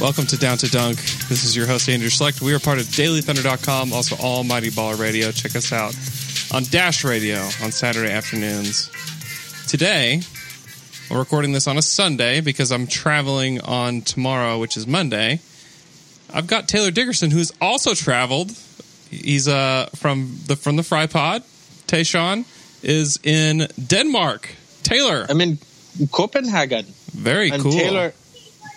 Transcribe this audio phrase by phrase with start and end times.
[0.00, 0.96] Welcome to Down to Dunk.
[1.28, 2.40] This is your host, Andrew Schlecht.
[2.40, 5.30] We are part of dailythunder.com, also Almighty Baller Radio.
[5.30, 5.94] Check us out
[6.54, 8.90] on Dash Radio on Saturday afternoons.
[9.68, 10.22] Today,
[11.10, 15.40] we're recording this on a Sunday because I'm traveling on tomorrow, which is Monday.
[16.32, 18.52] I've got Taylor Dickerson, who's also traveled.
[19.10, 21.42] He's uh, from the from the Fry Pod.
[21.88, 22.46] Tayshawn
[22.82, 24.48] is in Denmark.
[24.82, 25.58] Taylor, I'm in
[26.10, 26.86] Copenhagen.
[27.12, 27.72] very I'm cool.
[27.72, 28.14] Taylor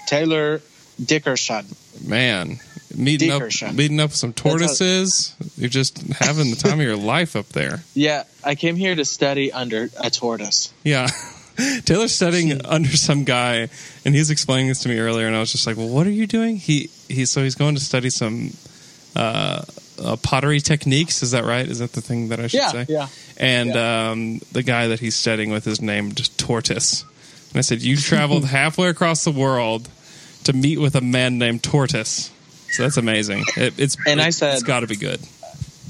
[0.06, 0.62] Taylor
[1.04, 1.66] Dickerson.
[2.06, 2.60] Man,
[2.96, 3.42] meeting up,
[3.74, 5.36] meeting up with some tortoises.
[5.58, 7.82] You're just having the time of your life up there.
[7.94, 10.74] Yeah, I came here to study under a tortoise.
[10.84, 11.08] Yeah.
[11.86, 13.70] Taylor's studying under some guy,
[14.06, 16.12] and he's explaining this to me earlier, and I was just like, "Well, what are
[16.12, 17.26] you doing?" He he.
[17.26, 18.52] So he's going to study some
[19.16, 19.62] uh,
[20.04, 21.22] uh, pottery techniques.
[21.22, 21.68] Is that right?
[21.68, 22.86] Is that the thing that I should Yeah, say?
[22.90, 23.08] yeah.
[23.38, 27.04] And um, the guy that he's studying with is named Tortoise.
[27.52, 29.88] And I said, "You traveled halfway across the world
[30.46, 32.32] to meet with a man named Tortoise."
[32.72, 33.44] So that's amazing.
[33.56, 35.20] It, it's And I said- it's got to be good.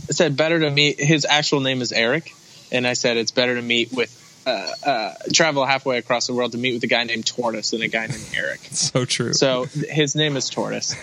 [0.10, 1.00] I said better to meet.
[1.00, 2.34] His actual name is Eric,
[2.72, 4.20] and I said it's better to meet with.
[4.46, 7.82] Uh, uh, travel halfway across the world to meet with a guy named Tortoise than
[7.82, 8.60] a guy named Eric.
[8.72, 9.32] So true.
[9.32, 10.94] So his name is Tortoise.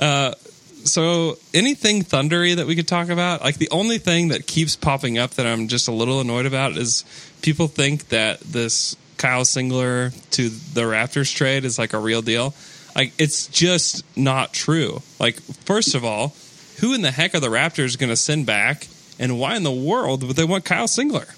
[0.84, 3.42] So, anything thundery that we could talk about?
[3.42, 6.76] Like the only thing that keeps popping up that I'm just a little annoyed about
[6.78, 7.04] is
[7.42, 12.54] people think that this Kyle Singler to the Raptors trade is like a real deal.
[12.96, 15.02] Like it's just not true.
[15.20, 16.34] Like first of all,
[16.80, 18.86] who in the heck are the Raptors going to send back,
[19.18, 21.28] and why in the world would they want Kyle Singler?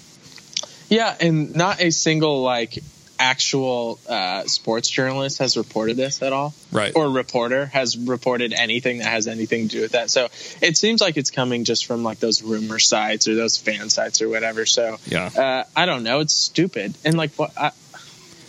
[0.89, 2.77] Yeah, and not a single like
[3.17, 6.55] actual uh, sports journalist has reported this at all.
[6.71, 6.91] Right.
[6.95, 10.09] Or reporter has reported anything that has anything to do with that.
[10.09, 10.25] So
[10.59, 14.23] it seems like it's coming just from like those rumor sites or those fan sites
[14.23, 14.65] or whatever.
[14.65, 15.25] So Yeah.
[15.27, 16.21] uh, I don't know.
[16.21, 16.95] It's stupid.
[17.05, 17.51] And like what?
[17.55, 17.71] I,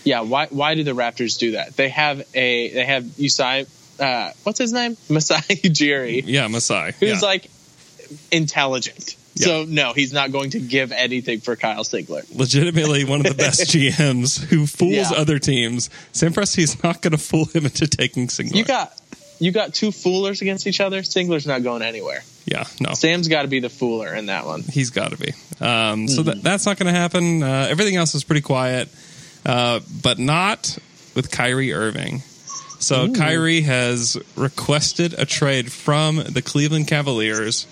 [0.05, 0.21] yeah.
[0.21, 0.47] Why?
[0.49, 1.77] Why do the Raptors do that?
[1.77, 2.71] They have a.
[2.73, 3.67] They have Usai.
[4.01, 4.97] Uh, what's his name?
[5.11, 6.93] Masai Ujiri, Yeah, Masai.
[6.99, 7.29] who's yeah.
[7.29, 7.51] like
[8.31, 9.17] intelligent.
[9.35, 12.23] So no, he's not going to give anything for Kyle Singler.
[12.37, 15.11] legitimately one of the best GMs who fools Yeah.
[15.17, 15.89] other teams.
[16.12, 18.55] Sam Presti's not going to fool him into taking Singler.
[18.57, 18.93] You got
[19.39, 21.01] you got two foolers against each other.
[21.01, 22.23] Singler's not going anywhere.
[22.45, 22.93] yeah, no.
[22.95, 24.62] Sam's got to be the fooler in that one.
[24.62, 25.33] He's got to be.
[25.61, 27.43] Um, so that, that's not going to happen.
[27.43, 28.89] Uh, everything else is pretty quiet,
[29.45, 30.79] uh, but not
[31.15, 32.23] with Kyrie Irving.
[32.79, 37.67] So Kyrie has requested a trade from the Cleveland Cavaliers,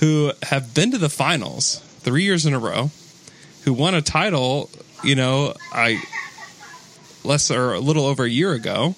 [0.00, 2.90] who have been to the finals three years in a row,
[3.62, 4.68] who won a title.
[5.04, 6.02] You know, I
[7.22, 8.96] less or a little over a year ago.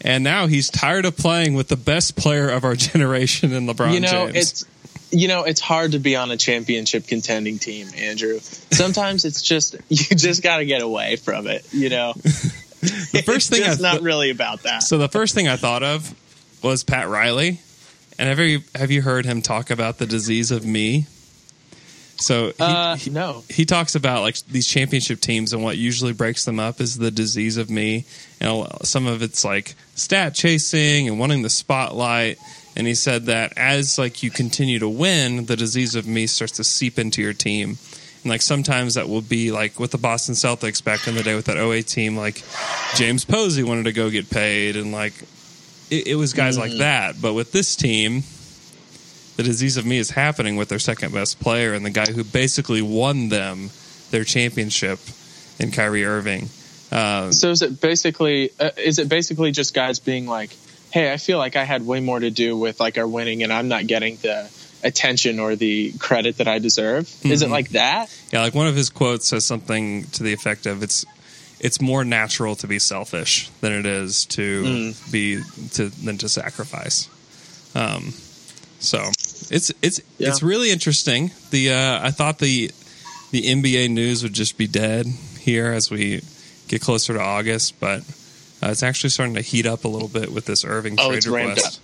[0.00, 3.94] And now he's tired of playing with the best player of our generation in LeBron
[3.94, 4.36] you know, James.
[4.36, 4.64] it's
[5.14, 8.38] you know, it's hard to be on a championship contending team, Andrew.
[8.40, 11.66] Sometimes it's just you just got to get away from it.
[11.72, 12.12] You know,
[12.82, 14.82] the first thing I it's not th- really about that.
[14.82, 16.14] So the first thing I thought of
[16.62, 17.60] was Pat Riley.
[18.18, 21.06] And have you have you heard him talk about the disease of me?
[22.16, 23.42] So he, Uh, he, no.
[23.50, 27.10] he talks about like these championship teams and what usually breaks them up is the
[27.10, 28.04] disease of me.
[28.40, 32.38] And some of it's like stat chasing and wanting the spotlight.
[32.76, 36.54] And he said that as like you continue to win, the disease of me starts
[36.54, 37.78] to seep into your team.
[38.22, 41.34] And like sometimes that will be like with the Boston Celtics back in the day
[41.34, 42.42] with that 08 team, like
[42.96, 45.14] James Posey wanted to go get paid, and like
[45.90, 47.20] it, it was guys like that.
[47.20, 48.22] But with this team,
[49.36, 52.24] the disease of me is happening with their second best player and the guy who
[52.24, 53.70] basically won them
[54.10, 54.98] their championship
[55.58, 56.48] in Kyrie Irving.
[56.90, 60.50] Uh, So is it basically uh, is it basically just guys being like,
[60.94, 63.52] "Hey, I feel like I had way more to do with like our winning, and
[63.52, 64.48] I'm not getting the
[64.84, 68.08] attention or the credit that I deserve." Is it like that?
[68.32, 71.04] yeah, like one of his quotes says something to the effect of "It's
[71.58, 75.42] it's more natural to be selfish than it is to be
[75.72, 77.08] to than to sacrifice."
[77.74, 78.14] Um,
[78.78, 78.98] so
[79.50, 80.28] it's it's Yeah.
[80.28, 81.32] it's really interesting.
[81.50, 82.70] The uh, I thought the
[83.32, 85.06] the NBA news would just be dead
[85.40, 86.22] here as we
[86.68, 88.02] get closer to August, but
[88.64, 91.16] uh, it's actually starting to heat up a little bit with this Irving Oh, trade
[91.18, 91.80] it's request.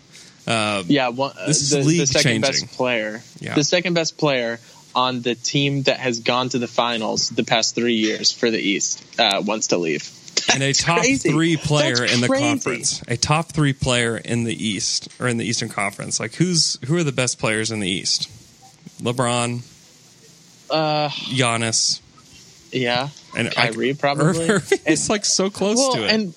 [0.47, 2.41] Um, Yeah, one, uh, This is the, the second changing.
[2.41, 3.23] best player.
[3.41, 3.55] Yeah.
[3.55, 4.59] The second best player
[4.95, 8.59] on the team that has gone to the finals the past three years for the
[8.59, 10.11] East uh, wants to leave.
[10.53, 11.31] and a top crazy.
[11.31, 12.45] three player That's in the crazy.
[12.45, 13.03] conference.
[13.07, 16.19] A top three player in the East or in the Eastern Conference.
[16.19, 18.29] Like who's who are the best players in the East?
[19.01, 19.61] LeBron,
[20.71, 22.01] Uh, Giannis,
[22.73, 24.49] yeah, and Kyrie probably.
[24.49, 26.11] Irving is like so close well, to it.
[26.11, 26.35] and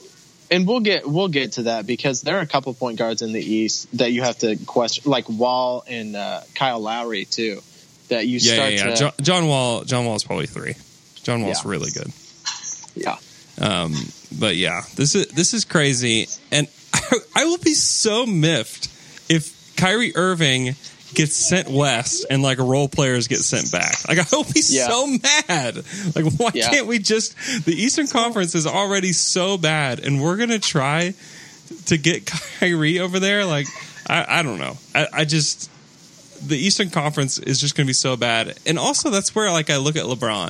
[0.51, 3.31] and we'll get we'll get to that because there are a couple point guards in
[3.33, 7.61] the East that you have to question, like Wall and uh, Kyle Lowry too.
[8.09, 8.85] That you yeah, start yeah, yeah.
[8.89, 9.83] to John, John Wall.
[9.85, 10.73] John Wall is probably three.
[11.23, 11.71] John Wall's Yeah.
[11.71, 12.11] really good.
[12.95, 13.17] yeah.
[13.59, 13.93] Um,
[14.37, 18.87] but yeah, this is this is crazy, and I, I will be so miffed
[19.31, 20.75] if Kyrie Irving
[21.15, 24.07] gets sent west and like role players get sent back.
[24.07, 24.87] Like I will be Yeah.
[24.89, 25.75] so mad.
[26.15, 26.69] Like why Yeah.
[26.69, 27.35] can't we just?
[27.65, 31.13] The Eastern Conference is already so bad, and we're gonna try
[31.85, 32.25] to get
[32.59, 33.45] Kyrie over there.
[33.45, 33.67] Like
[34.07, 34.77] I, I don't know.
[34.93, 35.69] I, I just
[36.45, 38.57] the Eastern Conference is just going to be so bad.
[38.65, 40.49] And also, that's where like I look at LeBron,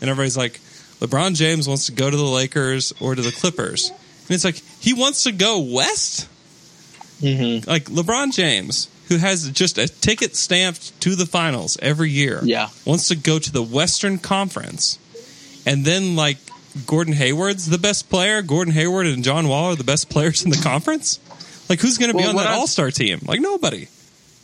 [0.00, 0.58] and everybody's like,
[1.00, 4.56] LeBron James wants to go to the Lakers or to the Clippers, and it's like
[4.80, 6.28] he wants to go west.
[7.20, 7.68] Mm-hmm.
[7.68, 12.68] Like LeBron James, who has just a ticket stamped to the finals every year, Yeah.
[12.84, 14.98] wants to go to the Western Conference,
[15.66, 16.38] and then like
[16.86, 18.42] Gordon Hayward's the best player.
[18.42, 21.18] Gordon Hayward and John Wall are the best players in the conference.
[21.68, 23.20] Like who's going to be on that All Star team?
[23.26, 23.88] Like nobody.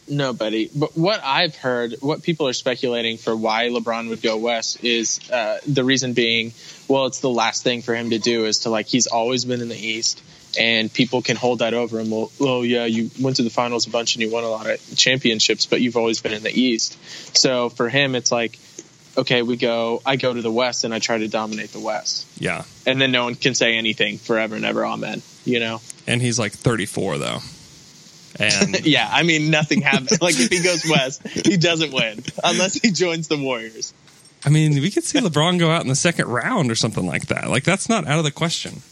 [0.09, 0.69] Nobody.
[0.75, 5.21] But what I've heard, what people are speculating for why LeBron would go west is
[5.31, 6.53] uh, the reason being,
[6.89, 9.61] well, it's the last thing for him to do is to like he's always been
[9.61, 10.21] in the East,
[10.59, 12.11] and people can hold that over him.
[12.11, 14.69] Well, oh yeah, you went to the finals a bunch and you won a lot
[14.69, 16.97] of championships, but you've always been in the East.
[17.37, 18.59] So for him, it's like,
[19.17, 20.03] okay, we go.
[20.05, 22.65] I go to the West and I try to dominate the West, Yeah.
[22.87, 24.85] and then no one can say anything forever and ever.
[24.85, 25.23] Amen.
[25.45, 25.81] You know.
[26.07, 27.39] and he's like 34 though.
[28.39, 30.21] And Yeah, I mean, nothing happens.
[30.23, 33.93] like if he goes west, he doesn't win unless he joins the Warriors.
[34.45, 37.27] I mean, we could see LeBron go out in the second round or something like
[37.27, 37.51] that.
[37.51, 38.83] Like that's not out of the question.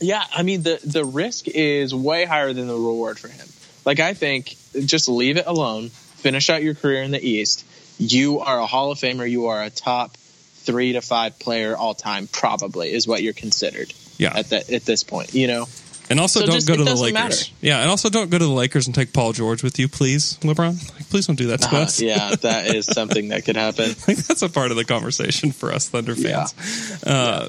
[0.00, 3.46] Yeah, I mean the the risk is way higher than the reward for him.
[3.84, 7.64] Like I think just leave it alone, finish out your career in the East.
[7.98, 9.28] You are a Hall of Famer.
[9.28, 13.92] You are a top three to five player all time, probably is what you're considered
[14.18, 14.36] Yeah.
[14.36, 15.32] at that at this point.
[15.34, 15.66] You know,
[16.10, 17.12] And also So don't just- go to the Lakers.
[17.14, 17.44] matter.
[17.60, 20.36] Yeah, and also don't go to the Lakers and take Paul George with you, please,
[20.42, 20.76] LeBron.
[20.94, 22.00] Like, please don't do that to Uh, us.
[22.00, 23.94] yeah, that is something that could happen.
[24.08, 26.46] Like, that's a part of the conversation for us Thunder Yeah.
[26.46, 27.02] fans.
[27.02, 27.48] Uh,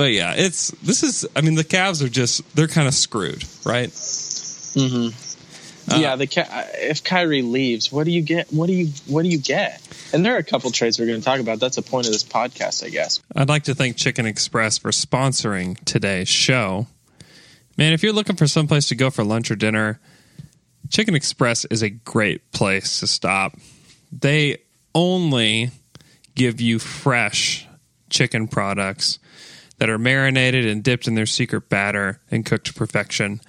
[0.00, 1.26] But yeah, it's this is.
[1.36, 3.90] I mean, the Cavs are just they're kind of screwed, right?
[3.90, 6.00] Mm-hmm.
[6.00, 6.26] Yeah, the
[6.78, 8.50] if Kyrie leaves, what do you get?
[8.50, 9.86] What do you what do you get?
[10.14, 11.60] And there are a couple trades we're going to talk about.
[11.60, 13.20] That's the point of this podcast, I guess.
[13.36, 16.86] I'd like to thank Chicken Express for sponsoring today's show.
[17.76, 20.00] Man, if you're looking for someplace to go for lunch or dinner,
[20.88, 23.54] Chicken Express is a great place to stop.
[24.10, 24.62] They
[24.94, 25.72] only
[26.34, 27.68] give you fresh
[28.08, 29.18] chicken products
[29.80, 33.40] that are marinated and dipped in their secret batter and cooked to perfection.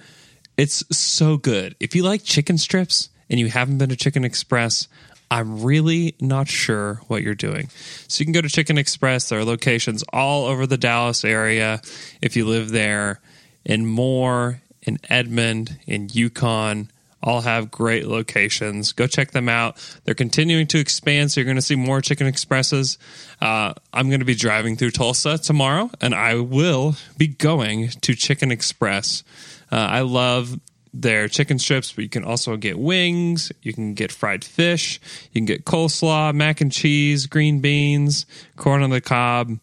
[0.56, 1.76] It's so good.
[1.78, 4.88] If you like chicken strips and you haven't been to Chicken Express,
[5.30, 7.68] I'm really not sure what you're doing.
[8.08, 9.28] So you can go to Chicken Express.
[9.28, 11.82] There are locations all over the Dallas area
[12.22, 13.20] if you live there,
[13.64, 16.90] in Moore, in Edmond, in Yukon.
[17.22, 18.92] All have great locations.
[18.92, 19.76] Go check them out.
[20.04, 22.98] They're continuing to expand, so you're going to see more Chicken Expresses.
[23.40, 28.14] Uh, I'm going to be driving through Tulsa tomorrow, and I will be going to
[28.14, 29.22] Chicken Express.
[29.70, 30.58] Uh, I love
[30.94, 33.50] their chicken strips, but you can also get wings.
[33.62, 35.00] You can get fried fish.
[35.32, 38.26] You can get coleslaw, mac and cheese, green beans,
[38.56, 39.58] corn on the cob,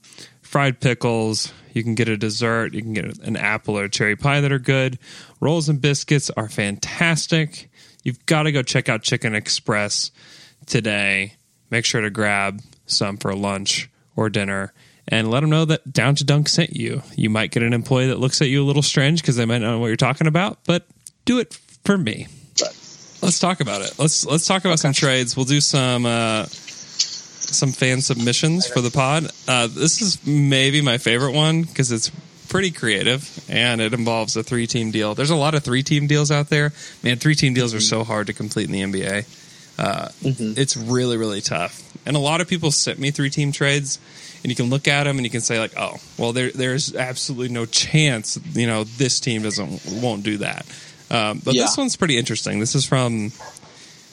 [0.50, 1.54] fried pickles.
[1.74, 2.74] You can get a dessert.
[2.74, 4.98] You can get an apple or cherry pie that are good.
[5.40, 7.70] Rolls and biscuits are fantastic.
[8.04, 10.10] You've got to go check out Chicken Express
[10.66, 11.36] today.
[11.70, 14.74] Make sure to grab some for lunch or dinner
[15.08, 17.04] and let them know that Down to Dunk sent you.
[17.16, 19.60] You might get an employee that looks at you a little strange because they might
[19.60, 20.88] not know what you're talking about, but
[21.26, 21.54] do it
[21.84, 22.28] for me.
[23.22, 24.00] Let's talk about it.
[24.00, 25.36] Let's let's talk about some trades.
[25.36, 26.46] We'll do some uh,
[27.54, 29.28] some fan submissions for the pod.
[29.48, 32.12] Uh, this is maybe my favorite one because it's
[32.50, 35.14] pretty creative and it involves a three team deal.
[35.16, 36.74] There's a lot of three team deals out there.
[37.04, 39.26] Man, three team deals are so hard to complete in the NBA.
[39.78, 44.00] Uh, It's really really tough, and a lot of people sent me three team trades.
[44.42, 46.96] And you can look at them and you can say like, oh, well, there there's
[46.96, 50.66] absolutely no chance, you know, this team doesn't won't do that.
[51.12, 51.64] Um, but Yeah.
[51.64, 52.62] this one's pretty interesting.
[52.62, 53.34] This is from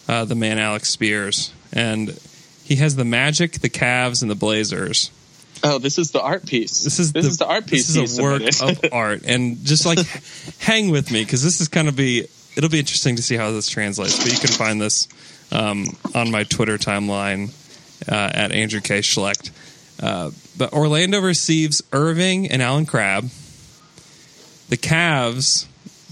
[0.09, 2.19] uh, the man Alex Spears, and
[2.67, 5.13] he has the Magic, the Cavs, and the Blazers.
[5.63, 6.83] Oh, this is the art piece.
[6.83, 7.87] This is this the, is the art piece.
[7.87, 10.01] This is a work of art, and just like
[10.59, 12.27] hang with me because this is kind of be.
[12.57, 14.19] It'll be interesting to see how this translates.
[14.19, 15.07] But you can find this
[15.53, 17.53] um, on my Twitter timeline
[18.11, 18.99] uh, at Andrew K.
[19.01, 19.51] Schlecht.
[20.03, 23.27] Uh, but Orlando receives Irving and Allen Crabbe.
[24.71, 25.67] The Cavs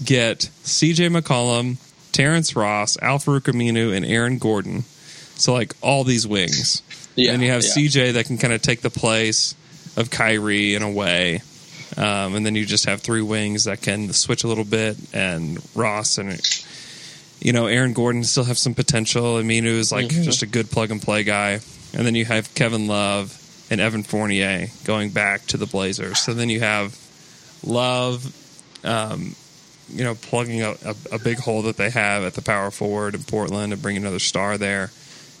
[0.05, 1.77] get CJ McCollum,
[2.13, 4.85] Terrence Ross, Al-Farouq Aminu, and Aaron Gordon.
[5.37, 6.81] So, like, all these wings.
[7.15, 7.69] Yeah, and you have yeah.
[7.69, 9.55] CJ that can kind of take the place
[9.97, 11.41] of Kyrie in a way.
[11.97, 15.59] Um, and then you just have three wings that can switch a little bit, and
[15.75, 16.41] Ross and
[17.39, 19.35] you know Aaron Gordon still have some potential.
[19.35, 20.23] Aminu is like Mm-hmm.
[20.23, 21.59] just a good plug and play guy,
[21.93, 26.19] and then you have Kevin Love and Evan Fournier going back to the Blazers.
[26.19, 26.97] So then you have
[27.65, 28.25] Love,
[28.83, 29.35] um,
[29.89, 33.15] you know, plugging a, a, a big hole that they have at the power forward
[33.15, 34.91] in Portland and bring another star there.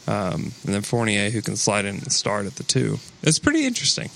[0.07, 2.99] Um, and then Fournier, who can slide in and start at the two.
[3.23, 4.09] It's pretty interesting.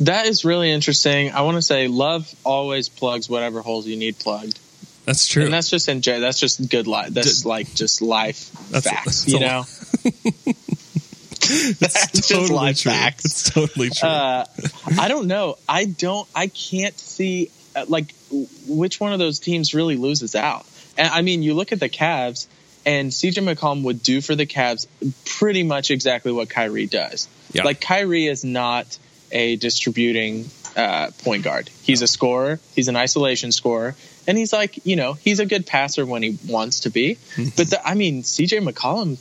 [0.00, 1.32] That is really interesting.
[1.32, 4.58] I want to say Love always plugs whatever holes you need plugged.
[5.04, 5.44] That's true.
[5.44, 7.10] And that's just in that's just good life.
[7.10, 9.64] That's D- like just life That's- facts, that's you know.
[11.80, 12.92] that's just life true.
[12.92, 13.24] facts.
[13.24, 14.08] It's totally true.
[14.08, 14.44] Uh,
[14.98, 15.56] I don't know.
[15.68, 16.28] I don't.
[16.34, 18.14] I can't see uh, like
[18.68, 20.66] which one of those teams really loses out.
[20.96, 22.46] And I mean, you look at the Cavs,
[22.84, 24.86] and CJ McCollum would do for the Cavs
[25.24, 27.28] pretty much exactly what Kyrie does.
[27.52, 27.64] Yeah.
[27.64, 28.98] Like Kyrie is not
[29.30, 31.70] a distributing uh, point guard.
[31.82, 32.60] He's a scorer.
[32.74, 33.94] He's an isolation scorer,
[34.26, 37.18] and he's like you know he's a good passer when he wants to be.
[37.56, 39.18] but the, I mean, CJ McCollum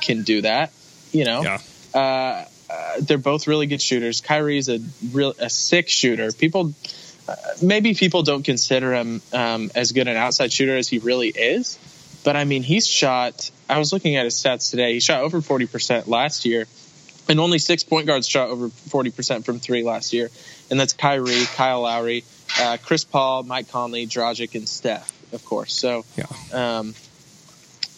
[0.00, 0.72] can do that.
[1.12, 1.58] You know yeah.
[1.94, 4.20] uh, uh, they're both really good shooters.
[4.20, 4.80] Kyrie's a
[5.12, 6.32] real a sick shooter.
[6.32, 6.72] People
[7.28, 11.28] uh, maybe people don't consider him um, as good an outside shooter as he really
[11.28, 11.78] is,
[12.26, 13.52] but I mean he's shot.
[13.70, 14.94] I was looking at his stats today.
[14.94, 16.66] He shot over forty percent last year,
[17.28, 20.28] and only six point guards shot over forty percent from three last year,
[20.68, 22.24] and that's Kyrie, Kyle Lowry,
[22.60, 25.72] uh, Chris Paul, Mike Conley, Dragic, and Steph, of course.
[25.72, 26.26] So Yeah.
[26.52, 26.94] um,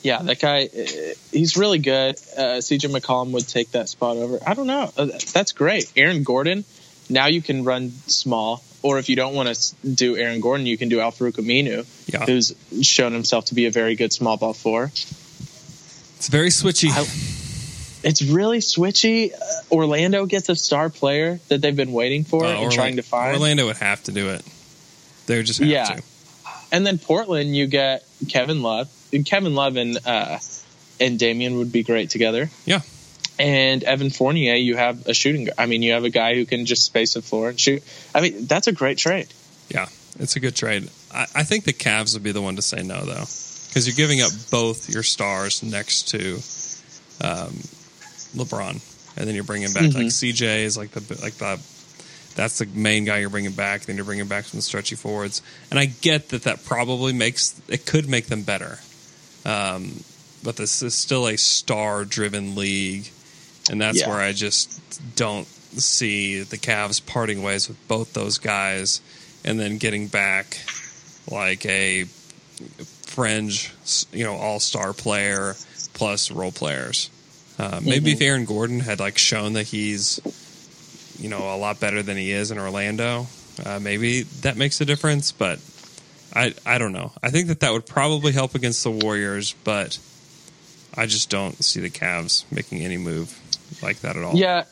[0.03, 2.17] yeah, that guy, uh, he's really good.
[2.37, 4.39] Uh, CJ McCollum would take that spot over.
[4.47, 4.93] I don't know.
[4.97, 5.91] Uh, that's great.
[5.97, 6.65] Aaron Gordon,
[7.09, 8.63] now you can run small.
[8.83, 12.25] Or if you don't want to do Aaron Gordon, you can do Al-Farouq Aminu, Yeah.
[12.27, 14.85] who's shown himself to be a very good small ball four.
[16.17, 16.91] It's very switchy.
[18.05, 19.33] It's really switchy.
[19.33, 19.37] Uh,
[19.75, 23.03] Orlando gets a star player that they've been waiting for Uh, and Orla- trying to
[23.03, 23.35] find.
[23.37, 24.43] Orlando would have to do it.
[25.27, 25.85] They would just have Yeah.
[25.85, 26.03] to.
[26.71, 28.89] And then Portland, you get Kevin Love.
[29.25, 30.39] Kevin Love and uh,
[31.01, 32.51] and Damian would be great together.
[32.67, 32.81] Yeah.
[33.39, 35.49] And Evan Fournier, you have a shooting.
[35.57, 37.83] I mean, you have a guy who can just space the floor and shoot.
[38.15, 39.29] I mean, that's a great trade.
[39.69, 39.89] Yeah.
[40.19, 40.91] It's a good trade.
[41.13, 43.25] I, I think the Cavs would be the one to say no, though,
[43.69, 46.35] because you're giving up both your stars next to
[47.25, 47.55] um,
[48.35, 48.81] LeBron,
[49.17, 51.61] and then you're bringing back like CJ is like the like the
[52.35, 53.83] that's the main guy you're bringing back.
[53.83, 57.87] Then you're bringing back some stretchy forwards, and I get that that probably makes it
[57.87, 58.79] could make them better.
[59.45, 60.03] Um,
[60.43, 63.11] but this is still a star-driven league,
[63.71, 64.09] and that's Yeah.
[64.09, 64.69] where I just
[65.17, 69.01] don't see the Cavs parting ways with both those guys,
[69.45, 70.59] and then getting back
[71.31, 72.05] like a
[73.07, 73.71] fringe,
[74.13, 75.57] you know, all-star player
[75.95, 77.11] plus role players.
[77.59, 80.21] Uh, maybe if Aaron Gordon had like shown that he's,
[81.19, 83.27] you know, a lot better than he is in Orlando,
[83.65, 85.33] uh, maybe that makes a difference.
[85.33, 85.59] But
[86.35, 87.13] I, I don't know.
[87.23, 89.99] I think that that would probably help against the Warriors, but
[90.99, 93.33] I just don't see the Cavs making any move
[93.83, 94.35] like that at all.
[94.35, 94.65] Yeah,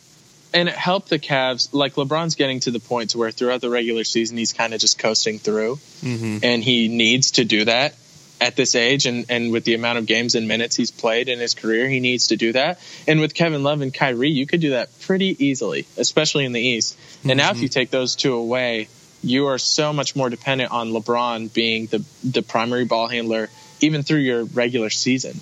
[0.52, 1.68] and it helped the Cavs.
[1.72, 4.80] Like LeBron's getting to the point to where throughout the regular season he's kind of
[4.80, 6.40] just coasting through, Mhm.
[6.42, 7.94] and he needs to do that
[8.38, 11.38] at this age and and with the amount of games and minutes he's played in
[11.38, 12.78] his career, he needs to do that.
[13.06, 16.60] And with Kevin Love and Kyrie, you could do that pretty easily, especially in the
[16.60, 16.96] East.
[17.24, 18.88] And now if you take those two away,
[19.22, 23.48] you are so much more dependent on LeBron being the the primary ball handler
[23.80, 25.40] even through your regular season.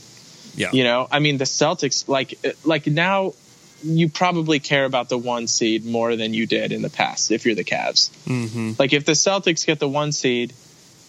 [0.57, 0.71] Yeah.
[0.73, 3.35] You know, I mean, the Celtics, like, like now,
[3.83, 7.45] you probably care about the one seed more than you did in the past if
[7.45, 8.11] you're the Cavs.
[8.25, 10.53] hmm Like, if the Celtics get the one seed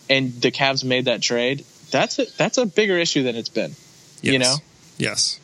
[0.09, 3.71] and the Cavs made that trade, that's a that's a bigger issue than it's been.
[4.21, 4.33] Yes.
[4.33, 4.55] You know?
[4.97, 5.39] Yes.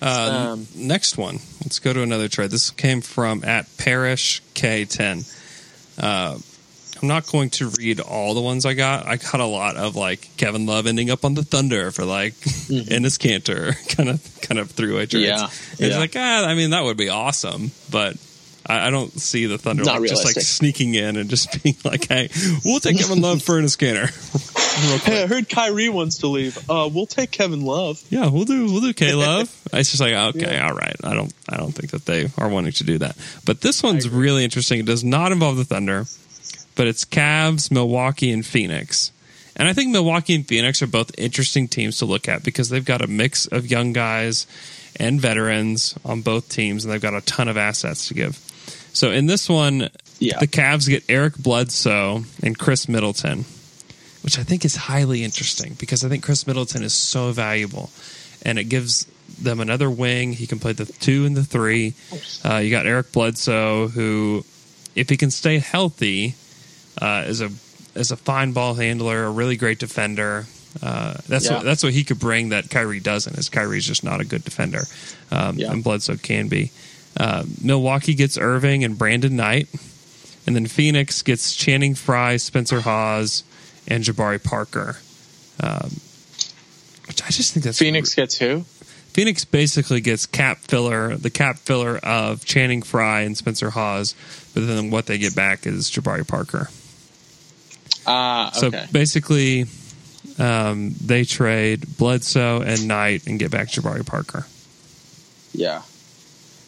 [0.00, 1.40] Uh, Um, next one.
[1.62, 2.50] Let's go to another trade.
[2.50, 5.24] This came from at Parish K10.
[5.98, 6.38] Uh,
[7.00, 9.06] I'm not going to read all the ones I got.
[9.06, 12.34] I got a lot of like Kevin Love ending up on the Thunder for like
[12.34, 15.30] Enes Kanter kind of kind of throwaway trades.
[15.30, 15.40] Mm-hmm.
[15.82, 15.98] Yeah, It's yeah.
[15.98, 18.16] like ah, I mean that would be awesome, but
[18.66, 22.06] I, I don't see the Thunder like, just like sneaking in and just being like,
[22.08, 22.28] "Hey,
[22.64, 24.12] we'll take Kevin Love for Enes Kanter."
[24.78, 26.56] Hey, I heard Kyrie wants to leave.
[26.70, 28.00] Uh, we'll take Kevin Love.
[28.10, 29.50] Yeah, we'll do we'll do K Love.
[29.72, 30.94] it's just like okay, all right.
[31.02, 33.16] I don't I don't think that they are wanting to do that.
[33.44, 34.78] But this one's really interesting.
[34.78, 36.04] It does not involve the Thunder,
[36.78, 39.10] but it's Cavs, Milwaukee, and Phoenix.
[39.56, 42.84] And I think Milwaukee and Phoenix are both interesting teams to look at because they've
[42.84, 44.46] got a mix of young guys
[44.96, 48.36] and veterans on both teams, and they've got a ton of assets to give.
[48.92, 50.38] So in this one, Yeah.
[50.38, 53.44] the Cavs get Eric Bledsoe and Khris Middleton,
[54.22, 57.90] which I think is highly interesting because I think Khris Middleton is so valuable,
[58.42, 59.06] and it gives
[59.40, 60.32] them another wing.
[60.32, 61.94] He can play the two and the three.
[62.44, 64.44] Uh, you got Eric Bledsoe, who,
[64.96, 66.34] if he can stay healthy,
[67.00, 67.50] uh, is a
[67.94, 70.46] is a fine ball handler, a really great defender.
[70.82, 71.54] Uh, that's Yeah.
[71.56, 73.36] what that's what he could bring that Kyrie doesn't.
[73.38, 74.84] Is Kyrie's just not a good defender,
[75.30, 75.72] um, Yeah.
[75.72, 76.70] and Bledsoe can be.
[77.16, 79.68] Uh, Milwaukee gets Irving and Brandon Knight,
[80.46, 83.42] and then Phoenix gets Channing Frye, Spencer Hawes,
[83.88, 84.98] and Jabari Parker.
[85.60, 86.00] Um,
[87.08, 88.64] which I just think that's Phoenix gets who?
[89.14, 94.14] Phoenix basically gets cap filler, the cap filler of Channing Frye and Spencer Hawes,
[94.54, 96.70] but then what they get back is Jabari Parker.
[98.08, 98.86] Ah, So okay.
[98.92, 99.66] basically,
[100.38, 104.46] um, they trade Bledsoe and Knight and get back Jabari Parker.
[105.52, 105.82] Yeah.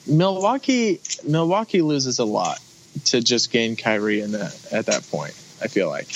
[0.07, 2.59] Milwaukee Milwaukee loses a lot
[3.07, 5.35] to just gain Kyrie in that at that point.
[5.63, 6.09] I feel like.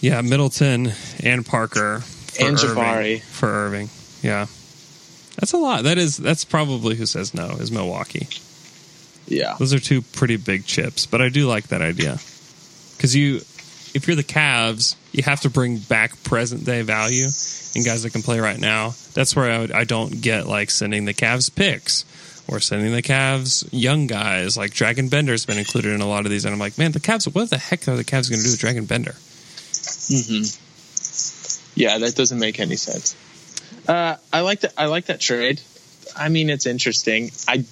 [0.00, 0.92] Yeah, Middleton
[1.22, 3.22] and Parker for And Irving, Jabari.
[3.22, 3.88] for Irving.
[4.22, 4.46] Yeah,
[5.36, 5.84] that's a lot.
[5.84, 8.28] That is that's probably who says no is Milwaukee.
[9.26, 9.56] Yeah.
[9.58, 12.18] Those are two pretty big chips, but I do like that idea
[12.96, 13.40] because you,
[13.94, 17.26] if you're the Cavs, you have to bring back present day value
[17.74, 18.94] and guys that can play right now.
[19.14, 22.04] That's where I, would, I don't get like sending the Cavs picks
[22.48, 24.56] or sending the Cavs young guys.
[24.56, 27.00] Like Dragan Bender's been included in a lot of these, and I'm like, man, the
[27.00, 27.32] Cavs.
[27.32, 29.14] What the heck are the Cavs going to do with Dragan Bender?
[30.06, 30.44] Hmm.
[31.76, 33.16] Yeah, that doesn't make any sense.
[33.88, 34.74] Uh, I like that.
[34.76, 35.60] I like that trade.
[36.16, 37.30] I mean, it's interesting.
[37.48, 37.64] I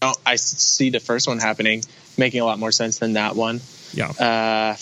[0.00, 0.16] don't.
[0.24, 1.82] I see the first one happening,
[2.16, 3.60] making a lot more sense than that one.
[3.92, 4.76] Yeah, Uh,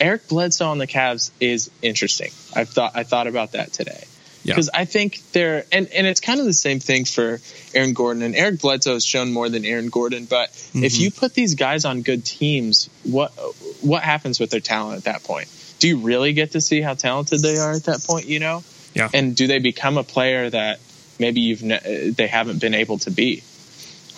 [0.00, 2.30] Eric Bledsoe on the Cavs is interesting.
[2.54, 4.04] I thought I thought about that today
[4.44, 7.40] yeah, because I think they're and and it's kind of the same thing for
[7.74, 10.24] Aaron Gordon and Eric Bledsoe has shown more than Aaron Gordon.
[10.24, 13.30] But if you put these guys on good teams, what
[13.82, 15.48] what happens with their talent at that point?
[15.78, 18.26] Do you really get to see how talented they are at that point?
[18.26, 19.08] You know, yeah.
[19.14, 20.80] and do they become a player that
[21.20, 23.44] maybe you've ne- they haven't been able to be?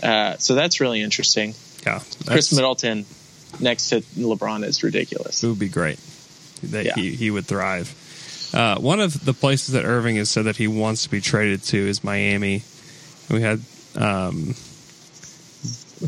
[0.02, 1.54] Uh, so that's really interesting.
[1.86, 2.00] yeah.
[2.26, 3.04] Khris Middleton
[3.60, 5.42] next to LeBron is ridiculous.
[5.42, 5.98] It would be great.
[6.64, 6.94] That Yeah.
[6.94, 7.94] he, he would thrive.
[8.54, 11.62] Uh, one of the places that Irving has said that he wants to be traded
[11.64, 12.62] to is Miami.
[13.30, 13.60] We had
[13.96, 14.54] um,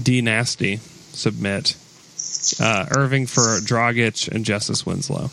[0.00, 0.76] D Nasty
[1.12, 1.76] submit
[2.60, 5.30] uh, Irving for Dragic and Justice Winslow,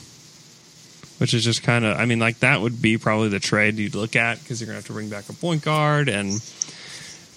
[1.20, 3.96] which is just kind of, I mean, like that would be probably the trade you'd
[3.96, 6.32] look at because you're going to have to bring back a point guard and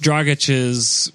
[0.01, 1.13] Dragic is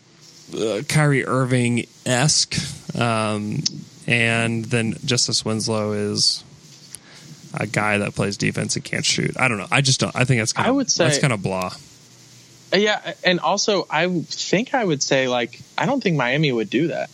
[0.56, 2.56] uh, Kyrie Irving esque,
[3.00, 3.60] um,
[4.08, 6.44] and then Justice Winslow is
[7.54, 9.32] a guy that plays defense and can't shoot.
[9.40, 9.68] I don't know.
[9.72, 10.16] I just don't.
[10.16, 11.74] I think that's kind I of would say- that's kind of blah.
[12.74, 16.70] Uh, Yeah, and also I think I would say like I don't think Miami would
[16.70, 17.10] do that.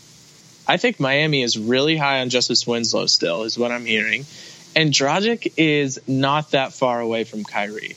[0.68, 4.26] I think Miami is really high on Justice Winslow still, is what I'm hearing,
[4.76, 7.96] and Dragic is not that far away from Kyrie.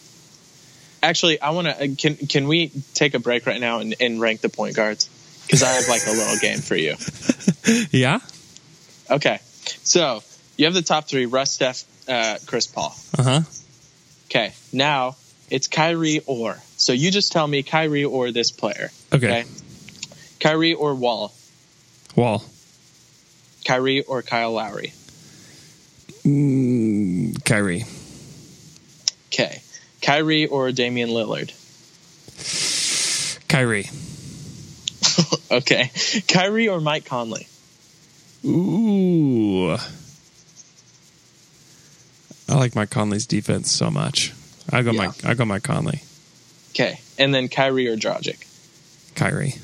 [1.03, 1.89] Actually, I want to.
[1.97, 5.10] Can can we take a break right now and, and rank the point guards?
[5.51, 6.95] Because I have like a little game for you.
[7.93, 8.19] Yeah.
[9.11, 9.39] Okay,
[9.83, 10.23] so
[10.57, 12.95] you have the top three: Russ, Steph, uh, Chris Paul.
[13.19, 13.41] Uh huh.
[14.27, 15.17] Okay, now
[15.51, 16.57] it's Kyrie or.
[16.77, 18.91] So you just tell me Kyrie or this player.
[19.13, 19.45] Okay.
[20.41, 21.35] Kyrie or Wall.
[22.17, 22.43] Wall.
[23.65, 24.93] Kyrie or Kyle Lowry.
[26.25, 27.85] Mm, Kyrie.
[29.29, 29.63] Okay.
[30.03, 31.53] Kyrie or Damian Lillard.
[33.49, 33.91] Kyrie.
[35.51, 35.91] Okay.
[36.29, 37.47] Kyrie or Mike Conley.
[38.45, 39.77] Ooh.
[42.49, 44.33] I like Mike Conley's defense so much.
[44.73, 45.07] I go Yeah.
[45.07, 46.03] my I go Mike Conley.
[46.71, 47.01] Okay.
[47.19, 48.47] And then Kyrie or Dragic.
[49.15, 49.55] Kyrie.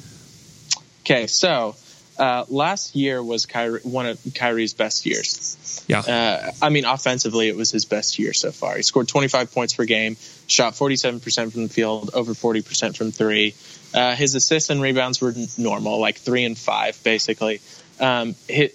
[1.03, 1.27] Okay.
[1.27, 1.75] So
[2.19, 5.85] uh, last year was Kyrie, one of Kyrie's best years.
[5.89, 6.01] Yeah.
[6.01, 8.77] Uh, I mean, offensively, it was his best year so far.
[8.77, 13.55] He scored 25 points per game, shot 47% from the field, over 40% from three.
[13.95, 17.61] Uh, his assists and rebounds were normal, like three and five, basically.
[17.99, 18.71] Um, hi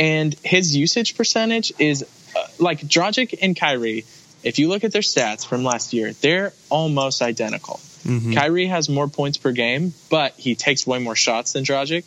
[0.00, 2.04] and his usage percentage is
[2.34, 4.06] uh, like Dragic and Kyrie.
[4.42, 7.78] If you look at their stats from last year, they're almost identical.
[8.04, 8.34] Mhm.
[8.34, 12.04] Kyrie has more points per game, but he takes way more shots than Dragic.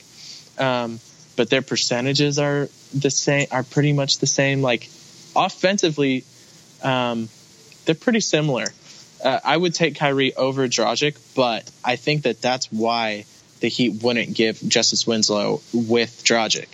[0.57, 0.99] Um,
[1.35, 4.61] but their percentages are the same, are pretty much the same.
[4.61, 4.89] Like
[5.35, 6.23] offensively,
[6.83, 7.29] um,
[7.85, 8.65] they're pretty similar.
[9.23, 13.25] Uh, I would take Kyrie over Dragic, but I think that that's why
[13.61, 16.67] the Heat wouldn't give Justice Winslow with Dragic.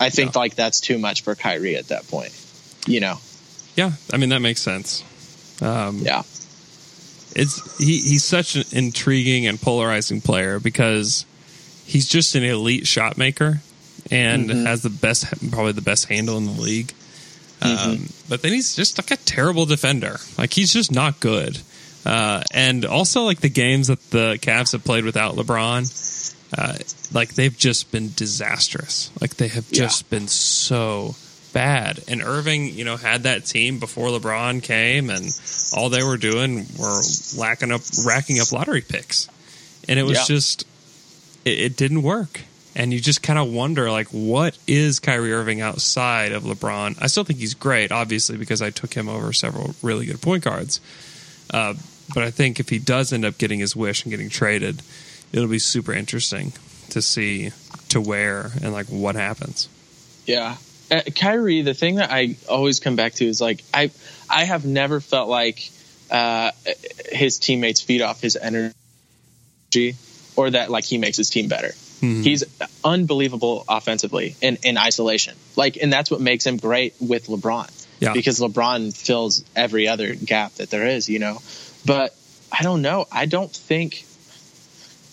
[0.00, 2.32] I think like that's too much for Kyrie at that point.
[2.86, 3.18] You know,
[3.76, 3.92] Yeah.
[4.12, 5.04] I mean that makes sense.
[5.60, 6.22] Um, yeah.
[7.36, 11.24] it's he he's such an intriguing and polarizing player because
[11.84, 13.60] he's just an elite shot maker
[14.10, 16.92] and has the best probably the best handle in the league.
[17.60, 20.16] Um, but then he's just like a terrible defender.
[20.36, 21.58] Like he's just not good.
[22.04, 25.86] Uh, and also like the games that the Cavs have played without LeBron,
[26.58, 26.78] uh,
[27.14, 29.12] like they've just been disastrous.
[29.20, 31.14] Like they have just been so
[31.52, 32.00] bad.
[32.08, 35.26] And Irving, you know, had that team before LeBron came, and
[35.76, 37.00] all they were doing were
[37.38, 39.28] lacking up, racking up lottery picks,
[39.88, 40.24] and it was Yeah.
[40.34, 40.66] just,
[41.44, 42.42] it, it didn't work.
[42.74, 46.96] And you just kind of wonder, like, what is Kyrie Irving outside of LeBron?
[47.02, 50.42] I still think he's great, obviously, because I took him over several really good point
[50.42, 50.80] guards.
[51.50, 51.74] Uh,
[52.14, 54.80] but I think if he does end up getting his wish and getting traded,
[55.32, 56.52] it'll be super interesting
[56.90, 57.50] to see
[57.90, 59.68] to where and like what happens.
[60.26, 60.56] Yeah.
[60.90, 63.90] Uh, Kyrie, the thing that I always come back to is like I
[64.28, 65.70] I have never felt like
[66.10, 66.52] uh,
[67.10, 69.96] his teammates feed off his energy
[70.36, 71.72] or that like he makes his team better.
[72.00, 72.42] He's
[72.84, 75.36] unbelievable offensively in, in isolation.
[75.54, 77.70] Like and that's what makes him great with LeBron.
[78.00, 78.12] Yeah.
[78.12, 81.38] Because LeBron fills every other gap that there is, you know.
[81.86, 82.12] But
[82.50, 83.06] I don't know.
[83.12, 84.04] I don't think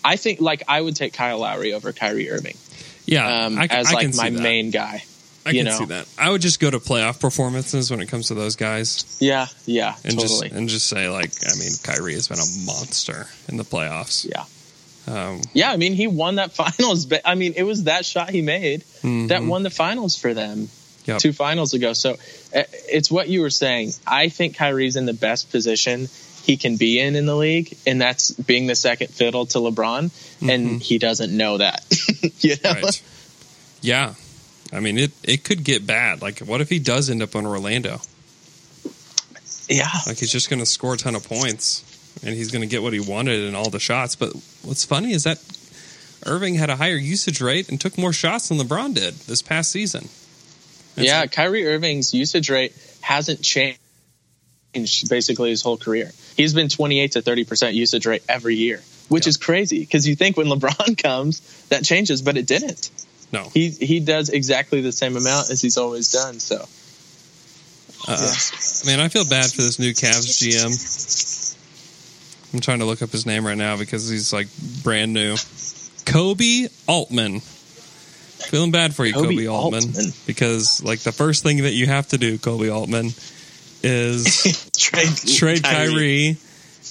[0.04, 2.56] I think like I would take Kyle Lowry over Kyrie Irving
[3.06, 4.42] Yeah, um, I, as I like my that.
[4.42, 5.04] main guy.
[5.46, 5.70] I can know.
[5.78, 6.06] see that.
[6.18, 9.94] I would just go to playoff performances when it comes to those guys, Yeah, yeah,
[10.04, 10.48] and totally.
[10.48, 14.28] just and just say like, I mean, Kyrie has been a monster in the playoffs.
[14.28, 14.44] yeah.
[15.10, 17.06] Um, Yeah, I mean, he won that finals.
[17.06, 20.68] But I mean, it was that shot he made that won the finals for them
[21.06, 21.18] Yep.
[21.18, 21.94] two finals ago.
[21.94, 22.12] So
[22.54, 23.92] uh, it's what you were saying.
[24.06, 26.08] I think Kyrie's in the best position
[26.44, 30.10] he can be in in the league, and that's being the second fiddle to LeBron,
[30.48, 31.84] and he doesn't know that.
[32.40, 33.02] you know, right.
[33.80, 34.14] Yeah,
[34.72, 35.10] I mean it.
[35.24, 36.20] It could get bad.
[36.20, 38.00] Like, what if he does end up on Orlando?
[39.68, 41.84] yeah, Like, he's just going to score a ton of points,
[42.22, 44.14] and he's going to get what he wanted in all the shots.
[44.16, 45.38] But what's funny is that
[46.26, 49.70] Irving had a higher usage rate and took more shots than LeBron did this past
[49.70, 50.08] season.
[50.96, 51.26] Yeah.
[51.26, 53.78] Kyrie Irving's usage rate hasn't changed
[55.08, 56.10] basically his whole career.
[56.36, 59.30] He's been 28 to 30 percent usage rate every year, which Yeah.
[59.30, 62.90] is crazy because you think when LeBron comes that changes, but it didn't.
[63.32, 63.48] no.
[63.54, 66.38] He he does exactly the same amount as he's always done.
[66.40, 66.66] So
[68.08, 68.34] Uh,
[68.86, 70.72] Man, I feel bad for this new Cavs GM.
[72.52, 74.48] I'm trying to look up his name right now because he's like
[74.82, 75.34] brand new.
[76.04, 77.40] Koby Altman.
[77.40, 80.06] Feeling bad for you, Koby, Koby Altman, Altman.
[80.26, 83.10] because like the first thing that you have to do, Koby Altman,
[83.82, 86.36] is trade trade Kyrie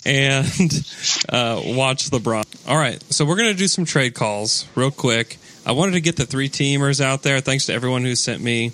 [0.06, 0.46] and
[1.30, 2.46] uh, watch LeBron.
[2.70, 5.38] All right, so we're gonna do some trade calls real quick.
[5.66, 7.42] I wanted to get the three teamers out there.
[7.42, 8.72] Thanks to everyone who sent me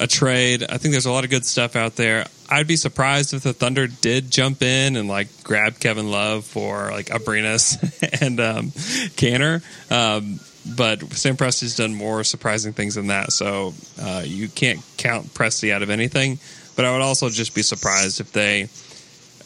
[0.00, 0.64] a trade.
[0.68, 2.24] I think there's a lot of good stuff out there.
[2.48, 6.90] I'd be surprised if the Thunder did jump in and like grab Kevin Love for
[6.90, 7.76] like Abrines
[8.22, 9.62] and um, Kanter.
[9.92, 10.40] Um,
[10.74, 15.72] but Sam Presti's done more surprising things than that, so uh, you can't count Presti
[15.72, 16.38] out of anything.
[16.76, 18.68] But I would also just be surprised if they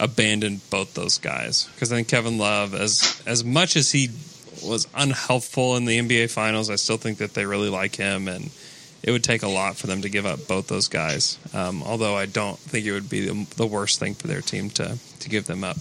[0.01, 4.09] abandoned both those guys because I think Kevin Love, as as much as he
[4.63, 8.51] was unhelpful in the NBA Finals, I still think that they really like him, and
[9.05, 11.39] it would take a lot for them to give up both those guys.
[11.55, 14.71] Um, although I don't think it would be the, the worst thing for their team
[14.71, 15.77] to to give them up.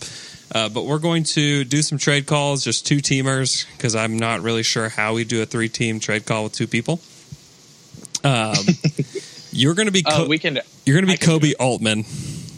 [0.53, 4.41] Uh, but we're going to do some trade calls, just two teamers, because I'm not
[4.41, 6.99] really sure how we do a three team trade call with two people.
[8.23, 8.55] Um,
[9.51, 10.59] you're going to be Oh, co- we can.
[10.85, 12.05] you're going to be Koby Altman,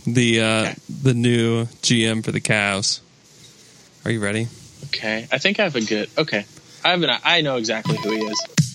[0.06, 0.76] the uh, Okay.
[1.04, 3.00] the new GM for the Cavs.
[4.04, 4.48] Are you ready?
[4.88, 6.10] Okay, I think I have a good.
[6.18, 6.46] Okay,
[6.84, 7.10] I have an.
[7.24, 8.75] I know exactly who he is.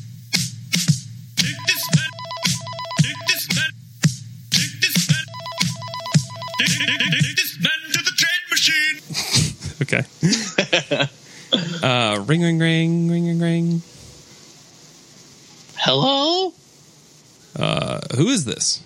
[6.98, 8.96] Take, this man to the trade machine.
[9.82, 10.04] Okay.
[11.82, 13.82] uh, ring, ring, ring, ring, ring, ring.
[15.76, 16.52] Hello.
[17.58, 18.82] Uh, who is this?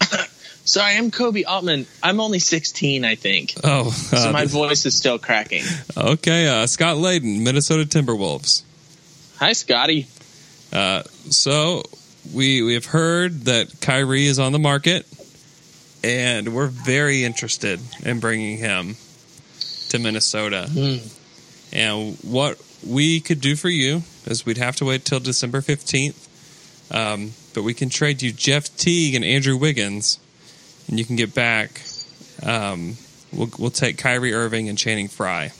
[0.64, 1.86] Sorry, I'm Koby Altman.
[2.04, 3.54] I'm only 16, I think.
[3.64, 5.64] Oh, So uh, my this- voice is still cracking.
[5.96, 6.46] okay.
[6.46, 8.62] Uh, Scott Layden, Minnesota Timberwolves.
[9.38, 10.06] Hi, Scotty.
[10.72, 11.82] Uh, so
[12.32, 15.06] we we have heard that Kyrie is on the market,
[16.02, 18.96] and we're very interested in bringing him
[19.88, 20.68] to Minnesota.
[21.72, 26.28] And what we could do for you is we'd have to wait till December fifteenth,
[26.90, 30.18] um, but we can trade you Jeff Teague and Andrew Wiggins,
[30.88, 31.82] and you can get back.
[32.42, 32.96] Um,
[33.32, 35.52] we'll we'll take Kyrie Irving and Channing Frye.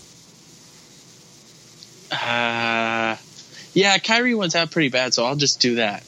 [2.11, 3.16] Uh,
[3.74, 6.05] yeah, Kyrie went out pretty bad, so I'll just do that.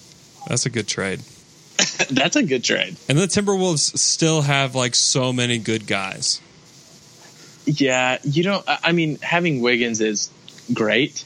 [0.49, 1.21] That's a good trade.
[2.11, 2.97] That's a good trade.
[3.09, 6.41] And the Timberwolves still have like so many good guys.
[7.67, 8.65] Yeah, you don't.
[8.67, 10.31] I mean, having Wiggins is
[10.73, 11.25] great,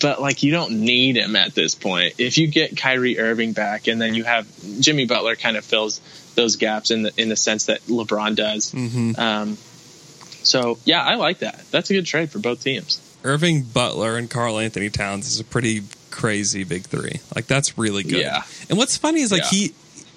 [0.00, 2.14] but like you don't need him at this point.
[2.18, 4.46] If you get Kyrie Irving back, and then you have
[4.80, 6.00] Jimmy Butler, kind of fills
[6.34, 8.72] those gaps in the in the sense that LeBron does.
[8.72, 9.18] Mm-hmm.
[9.18, 9.56] Um,
[10.44, 11.60] so yeah, I like that.
[11.70, 13.04] That's a good trade for both teams.
[13.24, 15.82] Irving, Butler, and Karl-Anthony Towns is a pretty
[16.18, 17.20] crazy big three.
[17.34, 18.20] Like that's really good.
[18.20, 18.42] Yeah.
[18.68, 19.48] And what's funny is like Yeah.
[19.50, 19.74] he,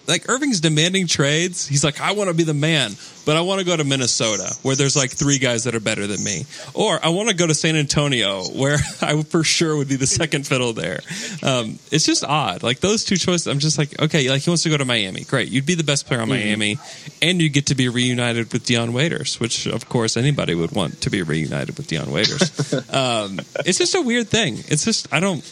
[0.08, 1.68] like Irving's demanding trades.
[1.68, 2.92] He's like, I want to be the man,
[3.24, 6.08] but I want to go to Minnesota where there's like three guys that are better
[6.08, 9.88] than me, or I want to go to San Antonio where I for sure would
[9.88, 11.02] be the second fiddle there.
[11.44, 12.64] Um, it's just odd.
[12.64, 13.46] Like those two choices.
[13.48, 15.24] I'm just like, okay, like he wants to go to Miami.
[15.24, 16.78] Great, you'd be the best player on Miami,
[17.22, 21.00] and you get to be reunited with Dion Waiters, which of course anybody would want
[21.02, 22.74] to be reunited with Dion Waiters.
[22.92, 24.56] um, it's just a weird thing.
[24.68, 25.44] It's just I don't.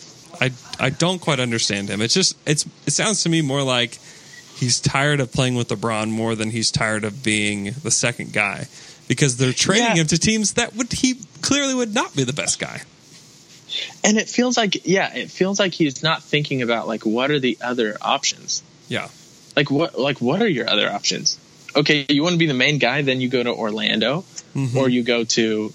[0.41, 2.01] I, I don't quite understand him.
[2.01, 3.97] It's just it's it sounds to me more like
[4.55, 8.67] he's tired of playing with LeBron more than he's tired of being the second guy
[9.07, 9.95] because they're trading Yeah.
[9.95, 12.81] him to teams that would he clearly would not be the best guy.
[14.03, 17.39] And it feels like yeah, it feels like he's not thinking about like what are
[17.39, 18.63] the other options.
[18.87, 19.09] Yeah.
[19.55, 21.37] Like what like what are your other options?
[21.75, 24.23] Okay, you want to be the main guy, then you go to Orlando,
[24.55, 24.77] Mm-hmm.
[24.79, 25.71] or you go to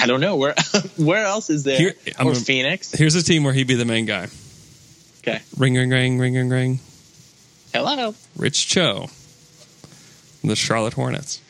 [0.00, 0.54] I don't know where
[0.96, 2.92] where else is there Here- I'm or gonna- Phoenix.
[2.92, 4.28] Here's a team where he'd be the main guy.
[5.22, 6.80] Okay, Ring ring ring ring ring ring.
[7.74, 9.08] hello, Rich Cho.
[10.44, 11.40] The Charlotte Hornets.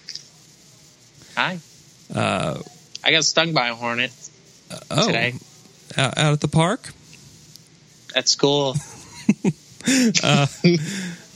[1.37, 1.58] hi.
[2.12, 2.61] Uh,
[3.04, 4.11] I got stung by a hornet
[4.90, 5.34] oh, today
[5.96, 6.88] out, out at the park.
[8.16, 8.74] at school.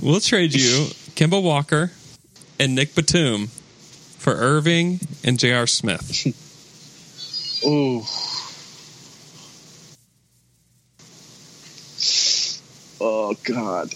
[0.01, 1.93] We'll trade you Kemba Walker
[2.59, 3.47] and Nick Batum
[4.19, 5.67] for Irving and J.R.
[5.67, 6.27] Smith.
[7.65, 8.03] Ooh.
[13.01, 13.95] Oh God.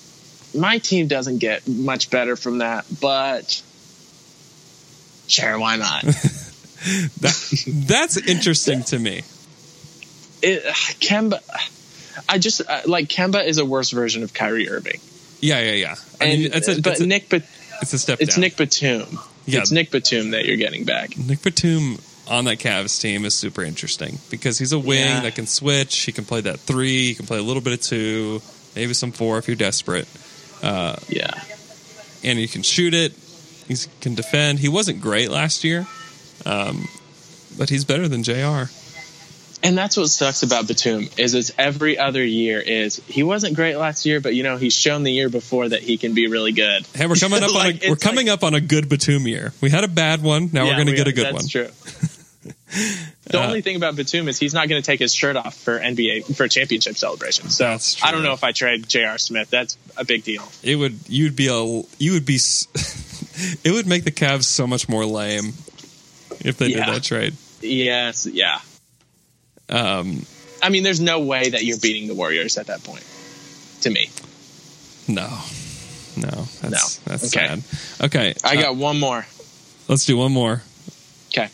[0.55, 3.63] My team doesn't get much better from that, but
[5.29, 6.05] sure, why not?
[7.21, 9.23] That, that's interesting to me.
[10.41, 10.63] It,
[11.01, 11.41] Kemba,
[12.29, 15.01] I just uh, like Kemba is a worse version of Kyrie Irving,
[15.41, 15.95] Yeah, yeah, yeah.
[16.21, 17.43] I and mean, it's a, but it's a, Nick, but
[17.83, 18.43] it's a step it's down.
[18.43, 19.19] Nick Batum.
[19.47, 19.61] Yeah.
[19.61, 21.17] It's Nick Batum that you're getting back.
[21.19, 21.99] Nick Batum
[22.29, 25.21] on that Cavs team is super interesting because he's a wing Yeah.
[25.21, 25.97] that can switch.
[26.03, 27.09] He can play that three.
[27.09, 28.43] He can play a little bit of two,
[28.75, 30.09] maybe some four if you're desperate,
[30.63, 31.31] Yeah,
[32.25, 33.13] and he can shoot it.
[33.69, 34.59] He can defend.
[34.61, 35.87] He wasn't great last year,
[36.45, 36.89] um,
[37.59, 38.71] but he's better than J.R.
[39.63, 43.77] and that's what sucks about Batum is it's every other year is he wasn't great
[43.77, 46.53] last year, but you know he's shown the year before that he can be really
[46.53, 46.87] good.
[46.95, 49.53] Hey, we're coming up Like, on a, we're coming up on a good Batum year.
[49.61, 50.51] We had a bad one.
[50.53, 51.49] Now we're going to get a good That's one.
[51.49, 51.69] true.
[53.25, 55.79] the only thing about Batum is he's not going to take his shirt off for
[55.79, 57.49] NBA for championship celebration.
[57.49, 59.19] So I don't know if I trade J.R.
[59.19, 59.51] Smith.
[59.51, 60.43] That's a big deal.
[60.65, 61.63] It would you'd be a
[62.03, 62.67] you would be s-
[63.65, 65.53] it would make the Cavs so much more lame
[66.41, 66.87] if they Yeah.
[66.87, 67.35] did that trade.
[67.63, 68.59] Yes, yeah.
[69.69, 70.25] Um,
[70.63, 73.05] I mean, there's no way that you're beating the Warriors at that point.
[73.83, 74.11] To me,
[75.07, 75.29] no,
[76.17, 77.13] no, that's No.
[77.13, 77.47] that's Okay.
[77.47, 77.63] sad.
[78.03, 79.25] Okay, I uh, got one more.
[79.87, 80.63] let's do one more.
[81.29, 81.49] Okay,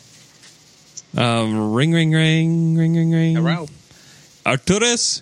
[1.15, 3.35] Um, ring, ring, ring, ring, ring, ring.
[3.35, 3.67] Hello.
[4.45, 5.21] Arturas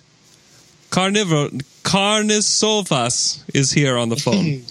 [0.90, 1.50] Carnivo
[1.82, 4.62] Karnisovas is here on the phone.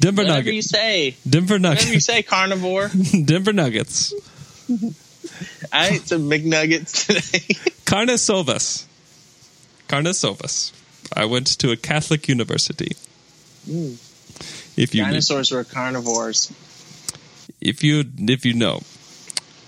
[0.00, 1.16] Denver Whatever you say.
[1.28, 1.82] Denver Nuggets.
[1.84, 2.88] Whatever you say, carnivore.
[3.24, 4.14] Denver Nuggets.
[5.72, 7.54] I ate some McNuggets today.
[7.84, 8.84] Karnisovas.
[9.88, 10.72] Karnisovas.
[11.16, 12.92] I went to a Catholic university.
[14.76, 16.52] If you Dinosaurs were carnivores.
[17.60, 18.82] if you if you know.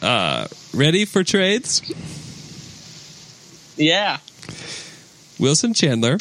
[0.02, 1.82] Uh, ready for trades?
[3.76, 4.18] Yeah.
[5.38, 6.18] Wilson Chandler,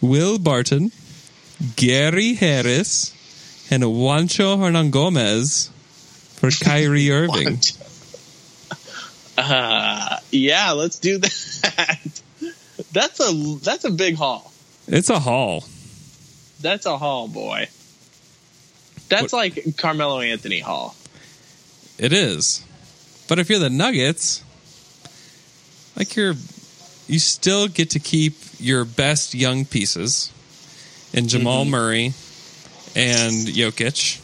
[0.00, 0.92] Will Barton,
[1.76, 3.12] Gary Harris,
[3.70, 5.70] and Juancho Hernangomez
[6.34, 7.58] for Kyrie Irving.
[9.38, 11.98] Uh, yeah, let's do that.
[12.92, 14.52] That's a that's a big haul.
[14.86, 15.64] It's a haul.
[16.60, 17.68] That's a haul, boy.
[19.08, 20.94] That's What- like Carmelo Anthony haul.
[21.98, 22.62] It is.
[23.28, 24.44] But if you're the Nuggets,
[25.96, 26.34] like you're
[27.08, 30.32] you still get to keep your best young pieces
[31.12, 32.06] in Jamal Murray
[32.94, 34.22] and Jokic.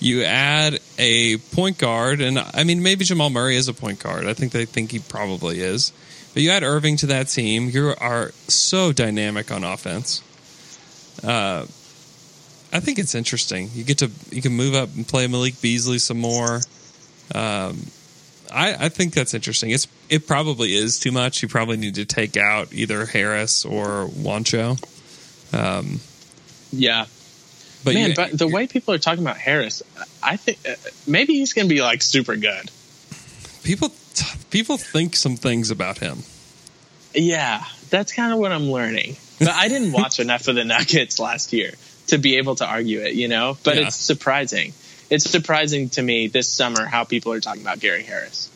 [0.00, 4.26] You add a point guard, and I mean, maybe Jamal Murray is a point guard.
[4.26, 5.92] I think they think he probably is.
[6.32, 7.70] But you add Irving to that team.
[7.70, 10.22] You are so dynamic on offense.
[11.22, 11.66] Uh,
[12.72, 13.70] I think it's interesting.
[13.72, 16.60] You get to you can move up and play Malik Beasley some more.
[17.34, 17.86] Um,
[18.54, 19.70] I, I think that's interesting.
[19.70, 21.42] It's it probably is too much.
[21.42, 24.78] You probably need to take out either Harris or Juancho.
[25.52, 26.00] Um,
[26.72, 27.06] Yeah,
[27.84, 28.10] but man.
[28.10, 29.82] you, but the way people are talking about Harris,
[30.22, 30.74] I think uh,
[31.06, 32.70] maybe he's going to be like super good.
[33.62, 33.90] people
[34.50, 36.18] people think some things about him.
[37.14, 39.16] Yeah, that's kind of what I'm learning.
[39.38, 41.72] But I didn't watch enough of the Nuggets last year
[42.08, 43.56] to be able to argue it, you know.
[43.64, 43.86] But Yeah.
[43.88, 44.72] it's surprising.
[45.10, 48.50] It's surprising to me this summer how people are talking about Gary Harris.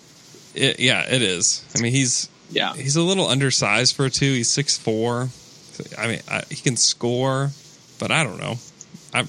[0.54, 1.64] It, yeah, it is.
[1.76, 4.32] I mean, he's Yeah, he's a little undersized for a two.
[4.32, 5.28] He's six four.
[5.96, 7.50] I mean, I, he can score,
[8.00, 8.56] but I don't know.
[9.14, 9.26] I'm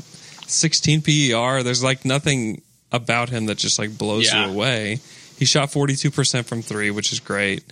[0.48, 1.62] 16 PER.
[1.64, 4.46] There's like nothing about him that just like blows Yeah.
[4.48, 5.00] you away.
[5.38, 7.64] He shot 42 percent from three, which is great.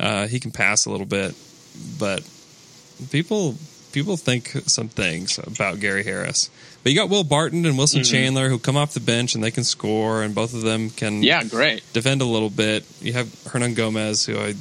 [0.00, 1.34] Uh, he can pass a little bit,
[1.98, 2.26] but
[3.10, 3.56] people
[3.94, 6.50] people think some things about Gary Harris.
[6.82, 8.12] But you got Will Barton and Wilson mm-hmm.
[8.12, 11.22] Chandler who come off the bench and they can score, and both of them can
[11.22, 11.82] yeah, great.
[11.94, 12.84] defend a little bit.
[13.00, 14.54] You have Hernangomez, who I,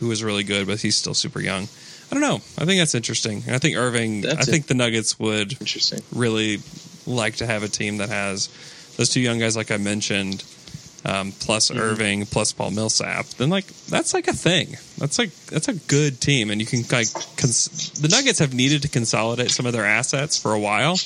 [0.00, 1.68] who is really good, but he's still super young.
[2.10, 2.36] I don't know.
[2.58, 4.22] I think that's interesting, and I think Irving.
[4.22, 4.52] That's I it.
[4.52, 6.00] think the Nuggets would Interesting.
[6.12, 6.58] really
[7.06, 8.48] like to have a team that has
[8.96, 10.42] those two young guys, like I mentioned,
[11.04, 11.80] um, plus Mm-hmm.
[11.80, 13.26] Irving, plus Paul Millsap.
[13.38, 14.76] Then like that's like a thing.
[14.98, 18.82] That's like that's a good team, and you can like cons- the Nuggets have needed
[18.82, 20.96] to consolidate some of their assets for a while,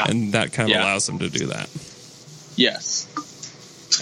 [0.00, 0.82] and that kind of Yeah.
[0.82, 1.68] allows them to do that.
[2.56, 3.06] Yes.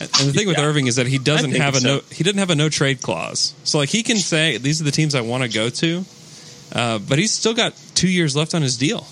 [0.01, 0.65] And the thing with Yeah.
[0.65, 1.87] Irving is that he doesn't have a so.
[1.97, 3.53] no he didn't have a no trade clause.
[3.65, 6.05] So like he can say these are the teams I want to go to,
[6.73, 9.07] uh, but he's still got two years left on his deal.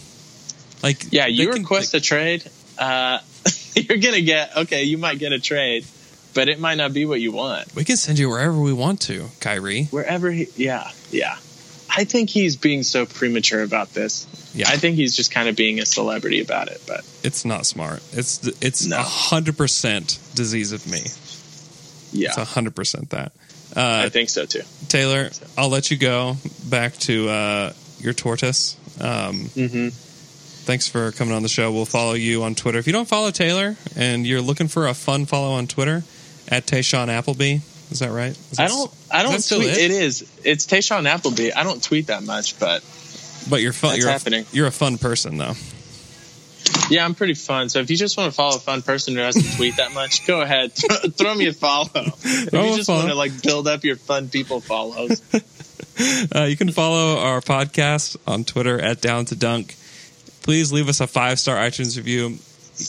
[0.83, 2.45] Like Yeah, they you can- request a trade,
[2.79, 3.19] uh,
[3.77, 4.85] you're gonna get okay.
[4.85, 5.85] You might get a trade,
[6.35, 7.75] but it might not be what you want.
[7.75, 9.85] we can send you wherever we want to, Kyrie.
[9.85, 11.37] Wherever he, yeah, yeah.
[11.95, 14.27] I think he's being so premature about this.
[14.55, 16.81] Yeah, I think he's just kind of being a celebrity about it.
[16.87, 18.03] But it's not smart.
[18.13, 21.01] It's it's a hundred percent disease of me.
[22.13, 23.33] yeah, It's a hundred percent that.
[23.77, 24.63] I Uh, think so too.
[24.89, 26.37] Taylor, I'll let you go
[26.69, 28.77] back to uh, your tortoise.
[29.01, 29.89] Um, hmm
[30.65, 31.73] thanks for coming on the show.
[31.73, 32.79] We'll follow you on Twitter.
[32.79, 36.05] If you don't follow Taylor and you're looking for a fun follow on Twitter,
[36.49, 37.61] at Tayshawn Appleby.
[37.91, 38.31] Is that right?
[38.51, 38.91] Is I don't.
[39.11, 39.69] I don't tweet.
[39.71, 39.79] it?
[39.79, 40.31] It is.
[40.45, 41.53] It's Tayshawn Appleby.
[41.53, 42.83] I don't tweet that much, but
[43.51, 43.99] But you're fun.
[43.99, 44.45] You're happening.
[44.51, 45.53] A, you're a fun person though.
[46.89, 47.69] yeah, I'm pretty fun.
[47.69, 50.27] So if you just want to follow a fun person who doesn't tweet that much,
[50.27, 50.73] go ahead,
[51.17, 51.89] throw me a follow.
[51.95, 55.21] If Throw you just want to like build up your fun people follows,
[56.35, 59.77] Uh, you can follow our podcast on Twitter at Down to Dunk.
[60.43, 62.39] Please leave us a five star iTunes review.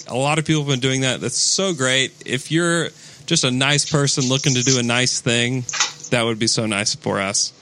[0.07, 1.21] A lot of people have been doing that.
[1.21, 2.11] That's so great.
[2.25, 2.89] If you're
[3.25, 5.63] just a nice person looking to do a nice thing,
[6.09, 7.53] that would be so nice for us.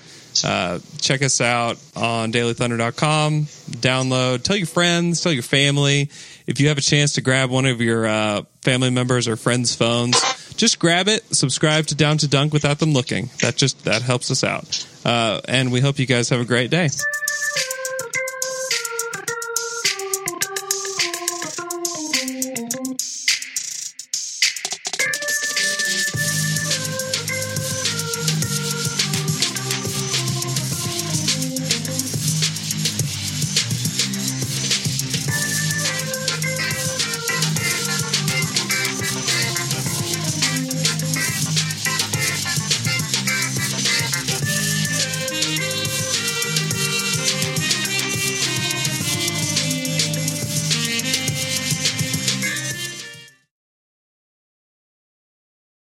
[0.45, 3.43] Uh, check us out on dailythunder.com.
[3.45, 6.09] Download, tell your friends, tell your family.
[6.47, 9.75] If you have a chance to grab one of your uh, family members or friends'
[9.75, 10.19] phones,
[10.55, 13.29] just grab it, subscribe to Down to Dunk without them looking.
[13.41, 14.85] That just that helps us out.
[15.03, 16.89] Uh, and we hope you guys have a great day.